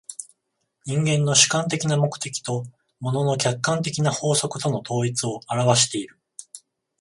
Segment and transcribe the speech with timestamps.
[0.87, 2.65] 人間の主観的な目的と
[3.01, 6.17] 物の客観的な法則との統一を現わしている。